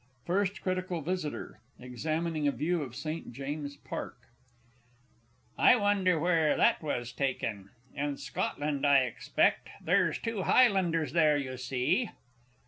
[0.25, 3.31] FIRST CRITICAL VISITOR (examining a View of St.
[3.31, 4.17] James's Park).
[5.59, 7.69] I wonder where that was taken.
[7.93, 12.09] In Scotland, I expect there's two Highlanders there, you see.